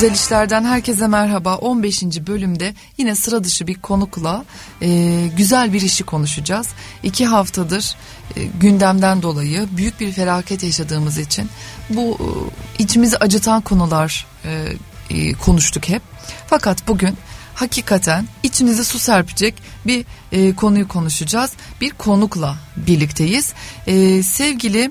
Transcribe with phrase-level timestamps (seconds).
[0.00, 1.56] Güzel işlerden herkese merhaba.
[1.56, 2.02] 15.
[2.02, 4.44] bölümde yine sıra dışı bir konukla
[4.82, 6.68] e, güzel bir işi konuşacağız.
[7.02, 7.96] İki haftadır
[8.36, 11.48] e, gündemden dolayı büyük bir felaket yaşadığımız için
[11.90, 14.72] bu e, içimizi acıtan konular e,
[15.10, 16.02] e, konuştuk hep.
[16.46, 17.16] Fakat bugün
[17.54, 19.54] hakikaten içinize su serpecek
[19.86, 21.52] bir e, konuyu konuşacağız.
[21.80, 23.52] Bir konukla birlikteyiz.
[23.86, 24.90] E, sevgili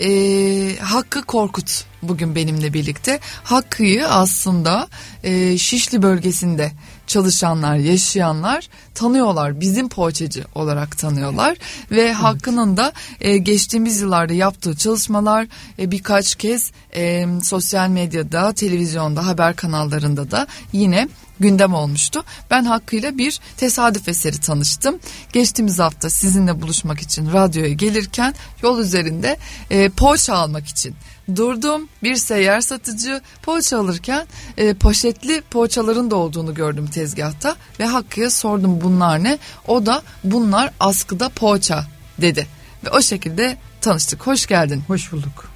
[0.00, 3.20] e, Hakkı Korkut bugün benimle birlikte.
[3.44, 4.88] Hakkı'yı aslında
[5.22, 6.72] e, Şişli bölgesinde
[7.06, 9.60] çalışanlar, yaşayanlar tanıyorlar.
[9.60, 11.56] Bizim poğaçacı olarak tanıyorlar.
[11.90, 12.14] Ve evet.
[12.14, 15.46] Hakkı'nın da e, geçtiğimiz yıllarda yaptığı çalışmalar
[15.78, 21.08] e, birkaç kez e, sosyal medyada, televizyonda, haber kanallarında da yine
[21.40, 22.24] gündem olmuştu.
[22.50, 24.98] Ben Hakkı'yla bir tesadüf eseri tanıştım.
[25.32, 29.36] Geçtiğimiz hafta sizinle buluşmak için radyoya gelirken yol üzerinde
[29.70, 30.94] e, poğaça almak için
[31.36, 31.88] durdum.
[32.02, 38.80] Bir seyyar satıcı poğaça alırken e, poşetli poğaçaların da olduğunu gördüm tezgahta ve Hakkı'ya sordum
[38.80, 39.38] bunlar ne?
[39.68, 41.86] O da bunlar askıda poğaça
[42.20, 42.46] dedi
[42.84, 44.26] ve o şekilde tanıştık.
[44.26, 44.82] Hoş geldin.
[44.86, 45.50] Hoş bulduk.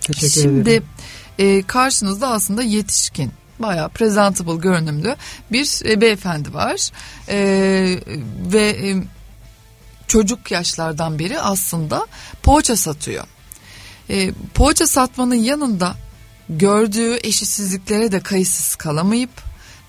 [0.00, 0.84] Teşekkür Şimdi, ederim.
[1.36, 5.16] Şimdi e, karşınızda aslında yetişkin bayağı presentable görünümlü
[5.52, 6.90] bir e, beyefendi var
[7.28, 7.38] e,
[8.52, 8.96] ve e,
[10.08, 12.06] çocuk yaşlardan beri aslında
[12.42, 13.24] poğaça satıyor.
[14.10, 15.94] E, poğaça satmanın yanında
[16.48, 19.30] gördüğü eşitsizliklere de kayıtsız kalamayıp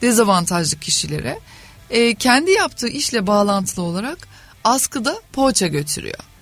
[0.01, 1.39] dezavantajlı kişilere
[1.89, 4.27] e, kendi yaptığı işle bağlantılı olarak
[4.63, 6.34] askıda poğaça götürüyor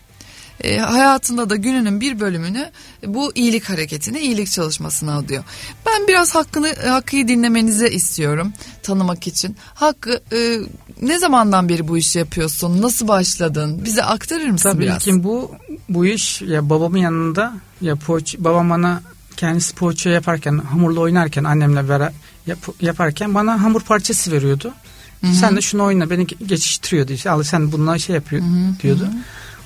[0.61, 2.71] e, hayatında da gününün bir bölümünü
[3.05, 5.43] bu iyilik hareketine, iyilik çalışmasına adıyor.
[5.85, 9.55] Ben biraz hakkını Hakkı'yı dinlemenizi istiyorum tanımak için.
[9.73, 10.59] Hakkı e,
[11.01, 12.81] ne zamandan beri bu işi yapıyorsun?
[12.81, 13.81] Nasıl başladın?
[13.85, 15.05] Bize aktarır mısın Tabii biraz?
[15.05, 15.51] Tabii ki bu
[15.89, 19.01] bu iş ya babamın yanında ya poğaç, babam bana
[19.37, 22.13] kendisi poğaça yaparken hamurla oynarken annemle beraber
[22.47, 24.73] yap, yaparken bana hamur parçası veriyordu.
[25.21, 25.33] Hı-hı.
[25.33, 28.79] Sen de şunu oyna beni geçiştiriyordu işte al sen bununla şey yapıyor Hı-hı.
[28.83, 29.03] diyordu.
[29.03, 29.13] Hı-hı.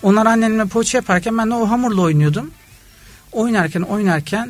[0.03, 2.51] Onlar annemle poğaça yaparken ben de o hamurla oynuyordum.
[3.31, 4.49] Oynarken oynarken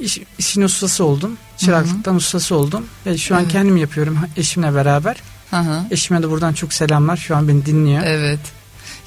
[0.00, 1.38] iş, işin ustası oldum.
[1.56, 2.18] Çıraklıktan Hı-hı.
[2.18, 2.86] ustası oldum.
[3.06, 3.52] Ve şu an evet.
[3.52, 5.16] kendim yapıyorum eşimle beraber.
[5.50, 5.82] Hı-hı.
[5.90, 7.16] Eşime de buradan çok selamlar.
[7.16, 8.02] Şu an beni dinliyor.
[8.04, 8.40] Evet.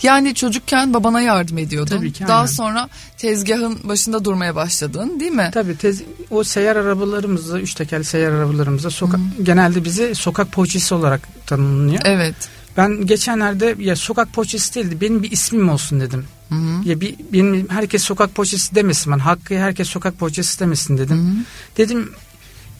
[0.03, 1.97] Yani çocukken babana yardım ediyordun.
[1.97, 2.23] Tabii ki.
[2.23, 2.35] Aynen.
[2.35, 5.49] Daha sonra tezgahın başında durmaya başladın değil mi?
[5.53, 5.77] Tabii.
[5.77, 12.01] Tez, o seyyar arabalarımızda, üç tekerli seyyar arabalarımızda soka, genelde bizi sokak poğaçası olarak tanımlanıyor.
[12.05, 12.35] Evet.
[12.79, 16.25] Ben geçenlerde ya sokak poğaçası değildi benim bir ismim olsun dedim.
[16.49, 16.89] Hı hı.
[16.89, 21.17] Ya bir benim herkes sokak poğaçası demesin ben hakkı herkes sokak poğaçası demesin dedim.
[21.17, 21.43] Hı hı.
[21.77, 22.11] Dedim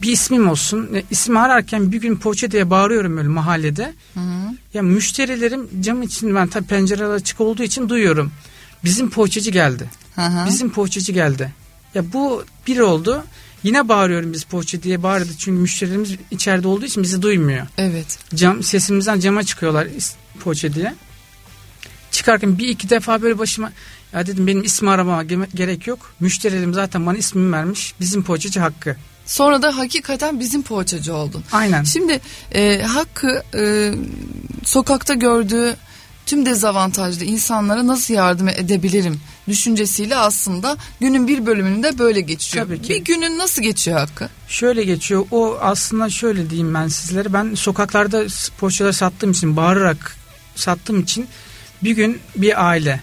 [0.01, 0.89] bir ismim olsun.
[0.95, 3.93] E, ismi ararken bir gün poğaça diye bağırıyorum öyle mahallede.
[4.13, 4.55] Hı hı.
[4.73, 8.31] Ya müşterilerim cam için ben tabii pencereler açık olduğu için duyuyorum.
[8.83, 9.89] Bizim poğaçacı geldi.
[10.15, 10.47] Hı hı.
[10.47, 11.53] Bizim poğaçacı geldi.
[11.93, 13.23] Ya bu bir oldu.
[13.63, 15.29] Yine bağırıyorum biz poğaça diye bağırdı.
[15.37, 17.67] Çünkü müşterilerimiz içeride olduğu için bizi duymuyor.
[17.77, 18.19] Evet.
[18.35, 19.87] Cam, sesimizden cama çıkıyorlar
[20.39, 20.95] poğaça diye.
[22.11, 23.71] Çıkarken bir iki defa böyle başıma
[24.13, 26.13] ya dedim benim ismi aramama gerek yok.
[26.19, 27.93] Müşterilerim zaten bana ismimi vermiş.
[27.99, 28.95] Bizim poğaçacı Hakkı.
[29.25, 31.43] Sonra da hakikaten bizim poğaçacı oldun.
[31.51, 31.83] Aynen.
[31.83, 32.19] Şimdi
[32.51, 33.93] e, Hakkı e,
[34.63, 35.75] sokakta gördüğü
[36.29, 42.65] tüm dezavantajlı insanlara nasıl yardım edebilirim düşüncesiyle aslında günün bir bölümünde böyle geçiyor.
[42.65, 42.93] Tabii ki.
[42.93, 44.29] Bir günün nasıl geçiyor Hakkı?
[44.47, 45.25] Şöyle geçiyor.
[45.31, 47.33] O aslında şöyle diyeyim ben sizlere.
[47.33, 48.25] Ben sokaklarda
[48.59, 50.17] poğaçalar sattığım için bağırarak
[50.55, 51.27] sattığım için
[51.83, 53.01] bir gün bir aile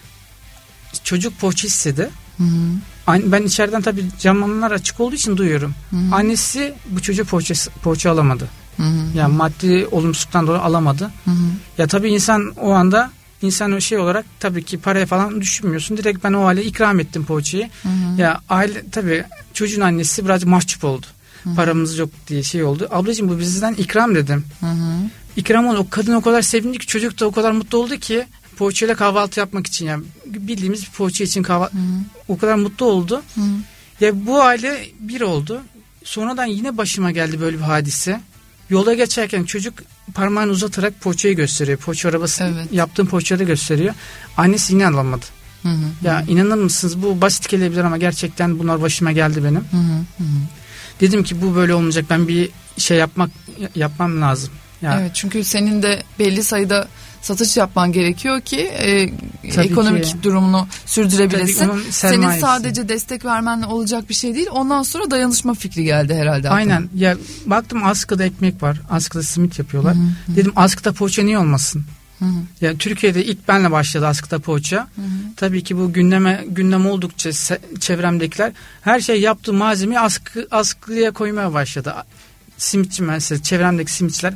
[1.03, 2.09] çocuk poğaça istedi.
[2.37, 3.31] Hı hı.
[3.31, 5.75] Ben içeriden tabii camlar açık olduğu için duyuyorum.
[5.89, 6.15] Hı hı.
[6.15, 8.49] Annesi bu çocuğu poğaça, poğaça alamadı.
[8.77, 9.17] Hı hı.
[9.17, 11.11] Yani maddi olumsuzluktan dolayı alamadı.
[11.25, 11.45] Hı hı.
[11.77, 15.97] Ya tabii insan o anda insan o şey olarak tabii ki paraya falan düşünmüyorsun.
[15.97, 17.69] Direkt ben o aile ikram ettim poğaçayı.
[17.83, 18.21] Hı hı.
[18.21, 21.05] Ya aile tabii çocuğun annesi biraz mahcup oldu.
[21.43, 21.55] Hı hı.
[21.55, 22.87] Paramız yok diye şey oldu.
[22.91, 24.45] Ablacığım bu bizden ikram dedim.
[24.59, 24.97] Hı hı.
[25.35, 25.77] İkram oldu.
[25.77, 28.25] O kadın o kadar sevindi ki çocuk da o kadar mutlu oldu ki
[28.57, 31.77] poğaçayla kahvaltı yapmak için yani bildiğimiz bir poğaça için kahvaltı
[32.27, 33.21] o kadar mutlu oldu.
[33.35, 33.41] Hı.
[33.99, 35.61] Ya bu aile bir oldu.
[36.03, 38.21] Sonradan yine başıma geldi böyle bir hadise.
[38.69, 39.73] Yola geçerken çocuk
[40.13, 41.77] parmağını uzatarak poğaçayı gösteriyor.
[41.77, 42.67] Poğaça arabası evet.
[42.71, 43.93] yaptığım poğaçayı gösteriyor.
[44.37, 45.25] Annesi yine alamadı.
[45.63, 46.31] Hı hı, ya hı.
[46.31, 49.61] inanır mısınız bu basit gelebilir ama gerçekten bunlar başıma geldi benim.
[49.71, 50.23] Hı hı, hı.
[51.01, 53.29] Dedim ki bu böyle olmayacak ben bir şey yapmak
[53.75, 54.49] yapmam lazım.
[54.81, 54.99] Ya.
[55.01, 56.87] Evet çünkü senin de belli sayıda
[57.21, 59.09] satış yapman gerekiyor ki e,
[59.43, 60.23] ekonomik ki.
[60.23, 61.71] durumunu sürdürebilesin.
[61.89, 64.47] Senin sadece destek vermenle olacak bir şey değil.
[64.51, 66.49] Ondan sonra dayanışma fikri geldi herhalde.
[66.49, 66.81] Aynen.
[66.81, 67.03] Aklıma.
[67.03, 68.81] Ya baktım askıda ekmek var.
[68.89, 69.95] Askıda simit yapıyorlar.
[69.95, 70.35] Hı hı.
[70.35, 71.85] Dedim askıda poğaça niye olmasın?
[72.19, 72.39] Hı hı.
[72.61, 74.77] Yani Türkiye'de ilk benle başladı askıda poğaça.
[74.77, 75.05] Hı hı.
[75.35, 77.29] Tabii ki bu gündeme gündem oldukça
[77.79, 78.51] çevremdekiler
[78.81, 81.93] her şey yaptığı malzemeyi askı askıya koymaya başladı
[82.57, 84.33] simitçi mesela çevremdeki simitçiler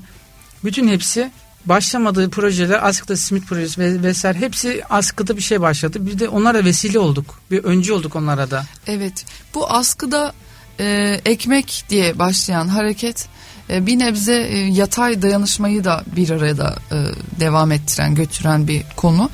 [0.63, 1.31] bütün hepsi
[1.65, 6.05] başlamadığı projeler askıda simit projesi ve vesaire hepsi askıda bir şey başladı.
[6.05, 7.39] Bir de onlara vesile olduk.
[7.51, 8.65] Bir öncü olduk onlara da.
[8.87, 9.25] Evet.
[9.53, 10.33] Bu askıda
[10.79, 13.27] e, ekmek diye başlayan hareket
[13.69, 16.95] e, bir nebze e, yatay dayanışmayı da bir arada e,
[17.39, 19.29] devam ettiren, götüren bir konu.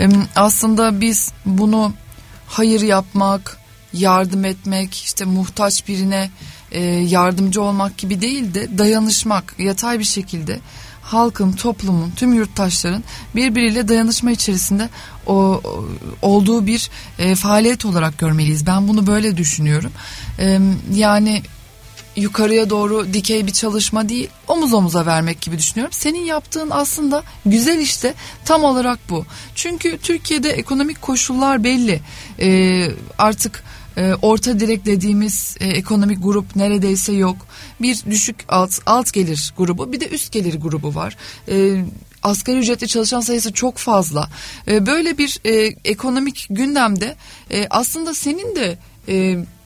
[0.00, 1.92] E, aslında biz bunu
[2.46, 3.58] hayır yapmak,
[3.92, 6.30] yardım etmek, işte muhtaç birine
[6.72, 10.60] e, yardımcı olmak gibi değil de dayanışmak, yatay bir şekilde
[11.02, 13.04] halkın, toplumun, tüm yurttaşların
[13.36, 14.88] birbiriyle dayanışma içerisinde
[15.26, 15.60] o,
[16.22, 18.66] olduğu bir e, faaliyet olarak görmeliyiz.
[18.66, 19.92] Ben bunu böyle düşünüyorum.
[20.38, 20.58] E,
[20.94, 21.42] yani
[22.16, 25.92] yukarıya doğru dikey bir çalışma değil omuz omuza vermek gibi düşünüyorum.
[25.92, 28.14] Senin yaptığın aslında güzel işte
[28.44, 29.24] tam olarak bu.
[29.54, 32.00] Çünkü Türkiye'de ekonomik koşullar belli.
[32.40, 32.88] Ee,
[33.18, 33.64] artık
[33.96, 37.36] e, orta direk dediğimiz e, ekonomik grup neredeyse yok.
[37.80, 41.16] Bir düşük alt, alt gelir grubu bir de üst gelir grubu var.
[41.48, 41.84] E,
[42.22, 44.28] asgari ücretli çalışan sayısı çok fazla.
[44.68, 47.16] E, böyle bir e, ekonomik gündemde
[47.50, 48.78] e, aslında senin de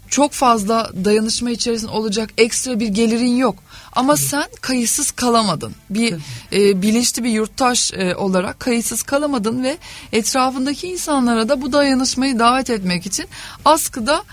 [0.08, 3.56] çok fazla dayanışma içerisinde olacak ekstra bir gelirin yok.
[3.96, 5.74] Ama sen kayıtsız kalamadın.
[5.90, 6.14] Bir
[6.52, 9.78] e, bilinçli bir yurttaş e, olarak kayıtsız kalamadın ve
[10.12, 13.26] etrafındaki insanlara da bu dayanışmayı davet etmek için
[13.64, 14.24] askıda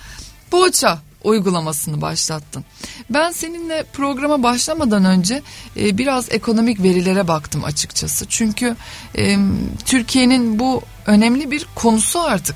[0.52, 2.66] poğaça uygulamasını başlattın.
[3.10, 5.42] Ben seninle programa başlamadan önce
[5.78, 8.26] e, biraz ekonomik verilere baktım açıkçası.
[8.30, 8.76] Çünkü
[9.18, 9.38] e,
[9.86, 12.56] Türkiye'nin bu önemli bir konusu artık.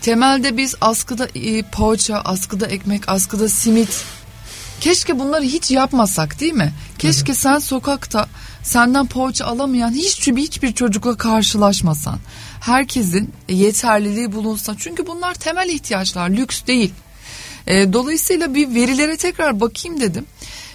[0.00, 4.04] Temelde biz askıda e, poğaça, askıda ekmek, askıda simit.
[4.80, 6.72] Keşke bunları hiç yapmasak değil mi?
[6.98, 7.36] Keşke evet.
[7.36, 8.28] sen sokakta
[8.62, 12.18] senden poğaça alamayan hiç hiçbir çocukla karşılaşmasan.
[12.60, 14.74] Herkesin yeterliliği bulunsa.
[14.78, 16.92] Çünkü bunlar temel ihtiyaçlar, lüks değil.
[17.66, 20.26] E, dolayısıyla bir verilere tekrar bakayım dedim.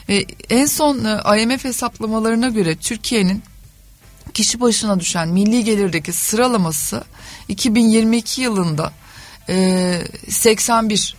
[0.10, 3.44] E, en son e, IMF hesaplamalarına göre Türkiye'nin
[4.34, 7.04] kişi başına düşen milli gelirdeki sıralaması
[7.48, 8.94] 2022 yılında
[9.50, 11.16] e, 81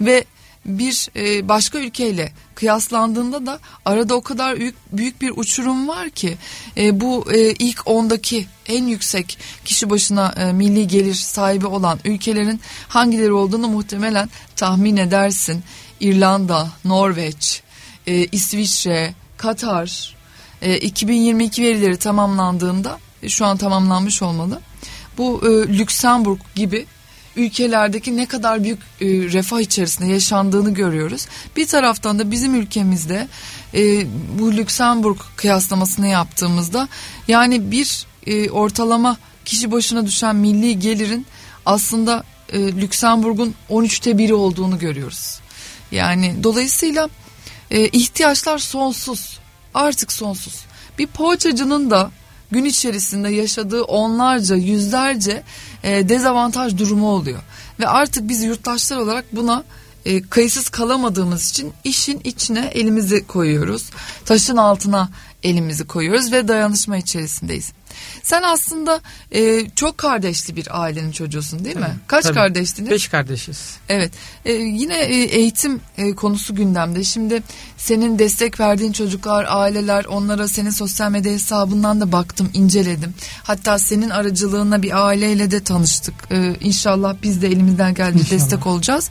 [0.00, 0.24] ve
[0.66, 6.36] bir e, başka ülkeyle kıyaslandığında da arada o kadar büyük, büyük bir uçurum var ki
[6.76, 13.32] e, bu e, ilk ondaki en yüksek kişi başına milli gelir sahibi olan ülkelerin hangileri
[13.32, 15.62] olduğunu muhtemelen tahmin edersin.
[16.00, 17.62] İrlanda, Norveç,
[18.06, 20.18] İsviçre, Katar
[20.62, 24.60] e, 2022 verileri tamamlandığında şu an tamamlanmış olmalı.
[25.18, 26.86] Bu e, Lüksemburg gibi
[27.38, 31.26] ülkelerdeki ne kadar büyük e, refah içerisinde yaşandığını görüyoruz.
[31.56, 33.28] Bir taraftan da bizim ülkemizde
[33.74, 34.06] e,
[34.38, 36.88] bu Lüksemburg kıyaslamasını yaptığımızda
[37.28, 41.26] yani bir e, ortalama kişi başına düşen milli gelirin
[41.66, 45.40] aslında e, Lüksemburg'un 13'te biri olduğunu görüyoruz.
[45.92, 47.08] Yani dolayısıyla
[47.70, 49.38] e, ihtiyaçlar sonsuz
[49.74, 50.64] artık sonsuz.
[50.98, 52.10] Bir poğaçacının da
[52.50, 55.42] gün içerisinde yaşadığı onlarca yüzlerce
[55.82, 57.38] e, dezavantaj durumu oluyor.
[57.80, 59.64] Ve artık biz yurttaşlar olarak buna
[60.04, 63.90] e, kayıtsız kalamadığımız için işin içine elimizi koyuyoruz.
[64.24, 65.08] Taşın altına
[65.42, 67.72] elimizi koyuyoruz ve dayanışma içerisindeyiz.
[68.22, 69.00] Sen aslında
[69.34, 71.82] e, çok kardeşli bir ailenin çocuğusun değil mi?
[71.82, 72.34] Tabii, Kaç tabii.
[72.34, 72.90] kardeştiniz?
[72.90, 73.76] Beş kardeşiz.
[73.88, 74.12] Evet.
[74.44, 77.04] E, yine e, eğitim e, konusu gündemde.
[77.04, 77.42] Şimdi
[77.76, 83.14] senin destek verdiğin çocuklar, aileler onlara senin sosyal medya hesabından da baktım, inceledim.
[83.42, 86.14] Hatta senin aracılığına bir aileyle de tanıştık.
[86.30, 89.10] E, inşallah biz de elimizden geldiği destek olacağız.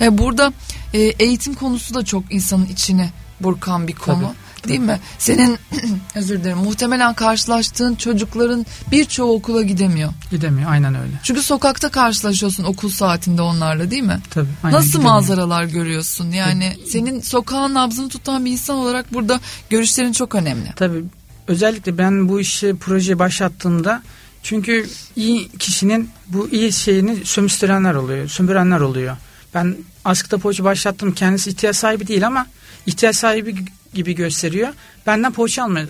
[0.00, 0.52] E, burada
[0.94, 3.10] e, eğitim konusu da çok insanın içine
[3.40, 4.22] burkan bir konu.
[4.22, 4.43] Tabii.
[4.68, 5.00] Değil mi?
[5.18, 5.58] Senin
[6.14, 10.12] özür dilerim muhtemelen karşılaştığın çocukların birçoğu okula gidemiyor.
[10.30, 11.12] Gidemiyor aynen öyle.
[11.22, 14.20] Çünkü sokakta karşılaşıyorsun okul saatinde onlarla değil mi?
[14.30, 14.48] Tabii.
[14.62, 15.12] Aynen Nasıl gidemiyor.
[15.12, 16.30] manzaralar görüyorsun?
[16.32, 16.90] Yani Tabii.
[16.90, 19.40] senin sokağın nabzını tutan bir insan olarak burada
[19.70, 20.72] görüşlerin çok önemli.
[20.76, 21.04] Tabii.
[21.48, 24.02] Özellikle ben bu işi proje başlattığımda
[24.42, 29.16] çünkü iyi kişinin bu iyi şeyini sömüstürenler oluyor, sömürenler oluyor.
[29.54, 31.12] Ben askıda poğaça başlattım.
[31.12, 32.46] Kendisi ihtiyaç sahibi değil ama
[32.86, 33.54] ihtiyaç sahibi
[33.94, 34.68] gibi gösteriyor.
[35.06, 35.86] Benden poğaça almaya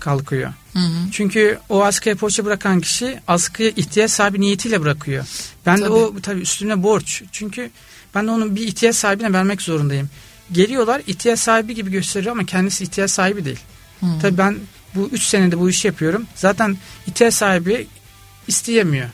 [0.00, 0.52] kalkıyor.
[0.72, 1.10] Hı hı.
[1.12, 5.26] Çünkü o askıya poğaça bırakan kişi askıya ihtiyaç sahibi niyetiyle bırakıyor.
[5.66, 5.88] Ben tabii.
[5.88, 7.22] de o tabii üstüne borç.
[7.32, 7.70] Çünkü
[8.14, 10.10] ben de onun bir ihtiyaç sahibine vermek zorundayım.
[10.52, 13.60] Geliyorlar ihtiyaç sahibi gibi gösteriyor ama kendisi ihtiyaç sahibi değil.
[14.00, 14.06] Hı.
[14.22, 14.56] Tabii ben
[14.94, 16.26] bu üç senede bu işi yapıyorum.
[16.34, 17.86] Zaten ihtiyaç sahibi
[18.48, 19.08] isteyemiyor.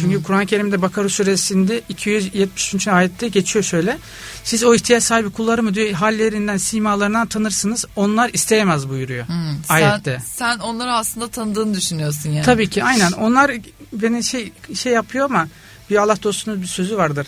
[0.00, 2.88] Çünkü Kur'an-ı Kerim'de Bakara suresinde 273.
[2.88, 3.98] ayette geçiyor şöyle.
[4.44, 7.84] Siz o ihtiyaç sahibi kullarımı diyor hallerinden, simalarından tanırsınız.
[7.96, 9.32] Onlar isteyemez buyuruyor hı.
[9.68, 10.22] ayette.
[10.24, 12.44] Sen, sen onları aslında tanıdığını düşünüyorsun yani.
[12.44, 13.12] Tabii ki aynen.
[13.12, 13.52] Onlar
[13.92, 15.48] beni şey şey yapıyor ama
[15.90, 17.26] bir Allah dostunun bir sözü vardır.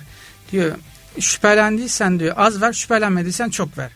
[0.53, 0.77] Diyor
[1.21, 3.91] şüphelendiysen diyor az ver, şüphelenmediysen çok ver.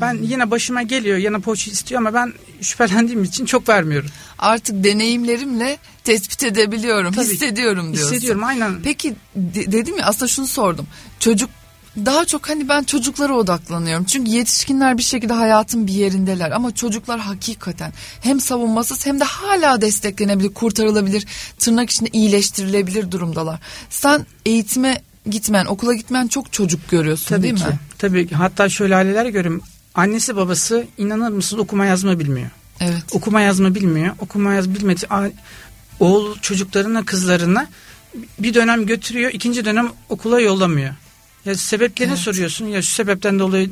[0.00, 4.10] Ben yine başıma geliyor yine poğaça istiyor ama ben şüphelendiğim için çok vermiyorum.
[4.38, 8.12] Artık deneyimlerimle tespit edebiliyorum, Tabii, hissediyorum diyorsun.
[8.14, 8.82] Hissediyorum aynen.
[8.84, 10.86] Peki de- dedim ya aslında şunu sordum.
[11.20, 11.50] Çocuk
[11.96, 14.04] daha çok hani ben çocuklara odaklanıyorum.
[14.04, 19.80] Çünkü yetişkinler bir şekilde hayatın bir yerindeler ama çocuklar hakikaten hem savunmasız hem de hala
[19.80, 21.26] desteklenebilir, kurtarılabilir,
[21.58, 23.60] tırnak içinde iyileştirilebilir durumdalar.
[23.90, 27.64] Sen eğitime gitmeyen, okula gitmeyen çok çocuk görüyorsun Tabii değil ki.
[27.64, 27.78] mi?
[27.98, 28.34] Tabii ki.
[28.34, 29.62] Hatta şöyle aileler görüyorum.
[30.00, 32.50] Annesi babası inanır mısınız okuma yazma bilmiyor.
[32.80, 33.02] Evet.
[33.12, 34.14] Okuma yazma bilmiyor.
[34.18, 35.06] Okuma yazma bilmedi.
[36.00, 37.68] Oğul çocuklarına kızlarına
[38.38, 39.30] bir dönem götürüyor.
[39.32, 40.94] ikinci dönem okula yollamıyor.
[41.44, 42.22] Ya sebeplerini Evet.
[42.22, 42.66] soruyorsun.
[42.66, 43.70] Ya şu sebepten dolayı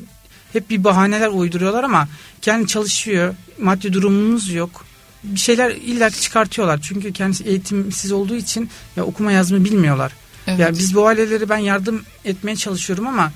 [0.53, 2.09] hep bir bahaneler uyduruyorlar ama
[2.43, 3.35] kendi çalışıyor.
[3.61, 4.85] Maddi durumunuz yok.
[5.25, 6.81] Bir şeyler illa çıkartıyorlar.
[6.83, 10.13] Çünkü kendisi eğitimsiz olduğu için ya okuma yazma bilmiyorlar.
[10.47, 10.61] Evet.
[10.61, 13.33] Ya biz bu aileleri ben yardım etmeye çalışıyorum ama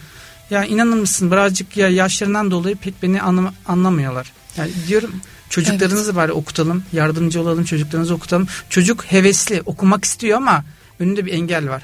[0.52, 4.32] ya inanır mısın birazcık ya yaşlarından dolayı pek beni anlam- anlamıyorlar.
[4.56, 5.14] Yani diyorum
[5.50, 8.48] çocuklarınızı bari okutalım, yardımcı olalım, çocuklarınızı okutalım.
[8.70, 10.64] Çocuk hevesli, okumak istiyor ama
[10.98, 11.82] önünde bir engel var.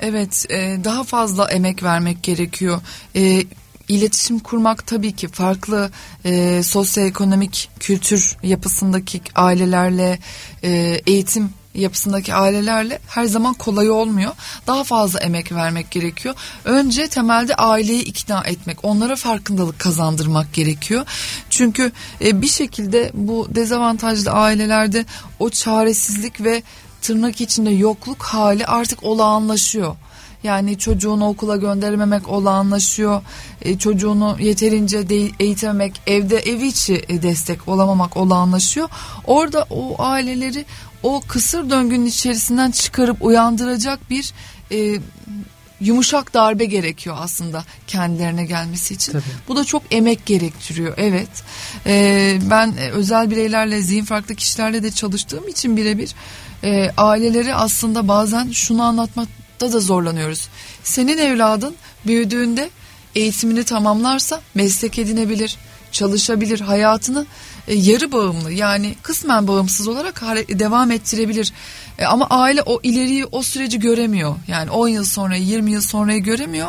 [0.00, 2.80] Evet, e, daha fazla emek vermek gerekiyor.
[3.16, 3.44] E,
[3.88, 5.90] iletişim kurmak tabii ki farklı
[6.24, 10.18] e, sosyoekonomik kültür yapısındaki ailelerle,
[10.62, 14.32] e, eğitim yapısındaki ailelerle her zaman kolay olmuyor.
[14.66, 16.34] Daha fazla emek vermek gerekiyor.
[16.64, 21.06] Önce temelde aileyi ikna etmek, onlara farkındalık kazandırmak gerekiyor.
[21.50, 21.92] Çünkü
[22.24, 25.04] e, bir şekilde bu dezavantajlı ailelerde
[25.38, 26.62] o çaresizlik ve
[27.02, 29.96] tırnak içinde yokluk hali artık olağanlaşıyor.
[30.44, 33.22] Yani çocuğunu okula gönderememek olağanlaşıyor.
[33.62, 38.88] E, çocuğunu yeterince de eğitememek, evde ev içi e, destek olamamak olağanlaşıyor.
[39.24, 40.64] Orada o aileleri
[41.04, 44.32] o kısır döngünün içerisinden çıkarıp uyandıracak bir
[44.72, 44.98] e,
[45.80, 49.12] yumuşak darbe gerekiyor aslında kendilerine gelmesi için.
[49.12, 49.22] Tabii.
[49.48, 51.28] Bu da çok emek gerektiriyor evet.
[51.86, 56.14] Ee, ben e, özel bireylerle zihin farklı kişilerle de çalıştığım için birebir
[56.64, 60.48] e, aileleri aslında bazen şunu anlatmakta da zorlanıyoruz.
[60.82, 61.74] Senin evladın
[62.06, 62.70] büyüdüğünde
[63.14, 65.56] eğitimini tamamlarsa meslek edinebilir,
[65.94, 67.26] çalışabilir, hayatını
[67.68, 71.52] e, yarı bağımlı yani kısmen bağımsız olarak devam ettirebilir.
[71.98, 74.36] E, ama aile o ileriyi o süreci göremiyor.
[74.48, 76.68] Yani 10 yıl sonra 20 yıl sonrayı göremiyor.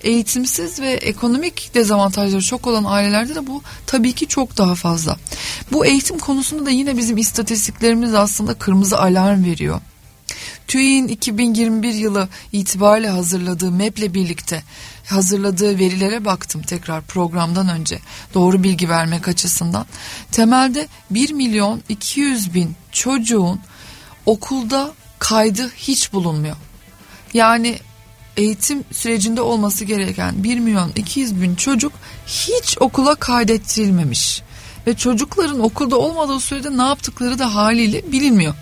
[0.00, 5.16] Eğitimsiz ve ekonomik dezavantajları çok olan ailelerde de bu tabii ki çok daha fazla.
[5.72, 9.80] Bu eğitim konusunda da yine bizim istatistiklerimiz aslında kırmızı alarm veriyor.
[10.68, 14.62] TÜİ'nin 2021 yılı itibariyle hazırladığı MEP'le birlikte
[15.12, 17.98] hazırladığı verilere baktım tekrar programdan önce
[18.34, 19.86] doğru bilgi vermek açısından.
[20.32, 23.60] Temelde 1 milyon 200 bin çocuğun
[24.26, 26.56] okulda kaydı hiç bulunmuyor.
[27.34, 27.78] Yani
[28.36, 31.92] eğitim sürecinde olması gereken 1 milyon 200 bin çocuk
[32.26, 34.42] hiç okula kaydettirilmemiş.
[34.86, 38.54] Ve çocukların okulda olmadığı sürede ne yaptıkları da haliyle bilinmiyor.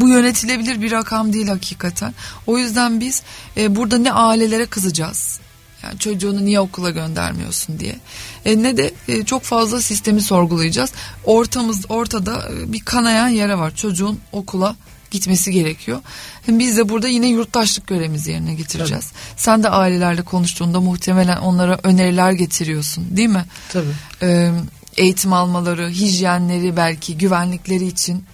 [0.00, 2.14] Bu yönetilebilir bir rakam değil hakikaten.
[2.46, 3.22] O yüzden biz
[3.56, 5.40] e, burada ne ailelere kızacağız.
[5.82, 7.96] Yani çocuğunu niye okula göndermiyorsun diye.
[8.44, 10.92] E, ne de e, çok fazla sistemi sorgulayacağız.
[11.24, 13.74] Ortamız ortada e, bir kanayan yere var.
[13.74, 14.76] Çocuğun okula
[15.10, 16.00] gitmesi gerekiyor.
[16.46, 19.12] Hem Biz de burada yine yurttaşlık görevimizi yerine getireceğiz.
[19.36, 23.44] Sen de ailelerle konuştuğunda muhtemelen onlara öneriler getiriyorsun, değil mi?
[23.72, 23.92] Tabii.
[24.22, 24.50] Ee,
[24.96, 28.24] eğitim almaları, hijyenleri belki güvenlikleri için.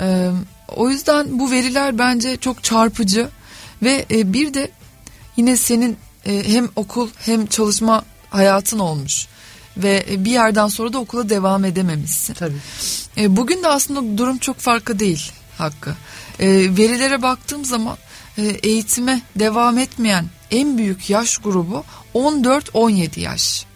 [0.00, 0.30] Ee,
[0.76, 3.28] o yüzden bu veriler bence çok çarpıcı
[3.82, 4.70] ve e, bir de
[5.36, 5.96] yine senin
[6.26, 9.26] e, hem okul hem çalışma hayatın olmuş
[9.76, 12.34] ve e, bir yerden sonra da okula devam edememişsin.
[12.34, 12.58] Tabii.
[13.16, 15.94] E, bugün de aslında durum çok farklı değil Hakkı.
[16.40, 17.96] E, verilere baktığım zaman
[18.38, 23.66] e, eğitime devam etmeyen en büyük yaş grubu 14-17 yaş.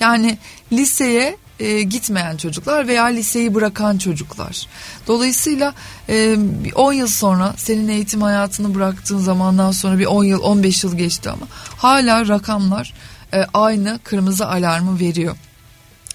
[0.00, 0.38] Yani
[0.72, 4.66] liseye e, gitmeyen çocuklar veya liseyi bırakan çocuklar.
[5.06, 5.74] Dolayısıyla
[6.08, 10.84] e, bir 10 yıl sonra senin eğitim hayatını bıraktığın zamandan sonra bir 10 yıl 15
[10.84, 11.46] yıl geçti ama
[11.76, 12.94] hala rakamlar
[13.34, 15.36] e, aynı kırmızı alarmı veriyor.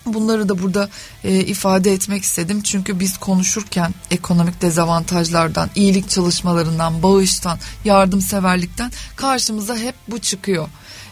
[0.05, 0.89] Bunları da burada
[1.24, 2.62] e, ifade etmek istedim.
[2.62, 10.67] Çünkü biz konuşurken ekonomik dezavantajlardan, iyilik çalışmalarından, bağıştan, yardımseverlikten karşımıza hep bu çıkıyor.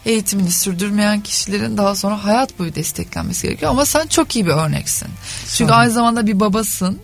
[0.05, 3.71] Eğitimini sürdürmeyen kişilerin daha sonra hayat boyu desteklenmesi gerekiyor.
[3.71, 5.07] Ama sen çok iyi bir örneksin.
[5.55, 6.99] Çünkü aynı zamanda bir babasın.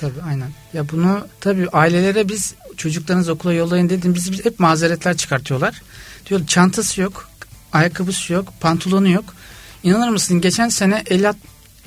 [0.00, 0.50] Tabii aynen.
[0.74, 4.14] Ya bunu tabii ailelere biz çocuklarınızı okula yollayın dedim.
[4.14, 5.82] Biz, biz hep mazeretler çıkartıyorlar.
[6.26, 7.28] Diyor çantası yok,
[7.72, 9.34] ayakkabısı yok, pantolonu yok.
[9.82, 11.32] İnanır mısın geçen sene 50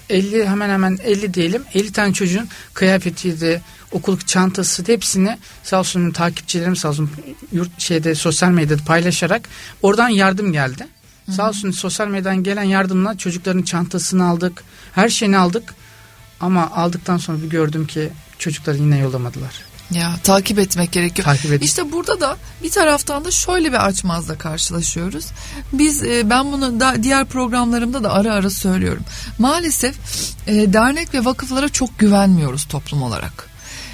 [0.09, 6.75] 50 hemen hemen 50 diyelim 50 tane çocuğun kıyafetiydi, okul çantası hepsini sağ olsun takipçilerim
[6.75, 7.09] sağ olsun
[7.51, 9.49] yurt şeyde sosyal medyada paylaşarak
[9.81, 10.87] oradan yardım geldi.
[11.25, 11.31] Hı.
[11.31, 14.63] Sağ olsun sosyal medyadan gelen yardımla çocukların çantasını aldık.
[14.95, 15.75] Her şeyini aldık.
[16.39, 19.71] Ama aldıktan sonra bir gördüm ki çocukları yine yollamadılar.
[19.91, 21.25] Ya takip etmek gerekiyor.
[21.25, 21.65] Takip edin.
[21.65, 25.25] İşte burada da bir taraftan da şöyle bir açmazla karşılaşıyoruz.
[25.73, 29.03] Biz e, ben bunu da diğer programlarımda da ara ara söylüyorum.
[29.39, 29.95] Maalesef
[30.47, 33.50] e, dernek ve vakıflara çok güvenmiyoruz toplum olarak.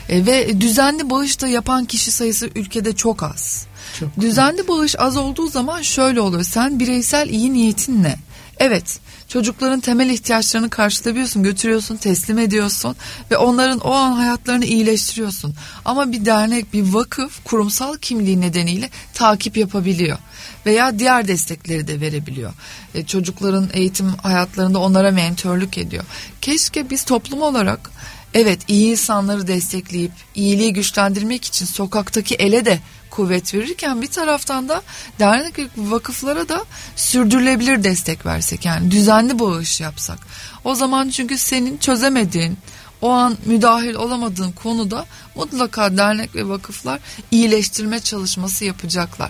[0.09, 3.65] E, ve düzenli bağış da yapan kişi sayısı ülkede çok az.
[3.99, 6.43] Çok düzenli bağış az olduğu zaman şöyle oluyor.
[6.43, 8.19] Sen bireysel iyi niyetinle
[8.59, 12.95] evet çocukların temel ihtiyaçlarını karşılayabiliyorsun, götürüyorsun, teslim ediyorsun
[13.31, 15.55] ve onların o an hayatlarını iyileştiriyorsun.
[15.85, 20.17] Ama bir dernek, bir vakıf kurumsal kimliği nedeniyle takip yapabiliyor
[20.65, 22.53] veya diğer destekleri de verebiliyor.
[22.95, 26.03] E, çocukların eğitim hayatlarında onlara mentörlük ediyor.
[26.41, 27.91] Keşke biz toplum olarak
[28.33, 32.79] evet iyi insanları destekleyip iyiliği güçlendirmek için sokaktaki ele de
[33.09, 34.81] kuvvet verirken bir taraftan da
[35.19, 36.65] dernek vakıflara da
[36.95, 40.19] sürdürülebilir destek versek yani düzenli bağış yapsak.
[40.63, 42.57] O zaman çünkü senin çözemediğin
[43.01, 46.99] o an müdahil olamadığın konuda mutlaka dernek ve vakıflar
[47.31, 49.29] iyileştirme çalışması yapacaklar.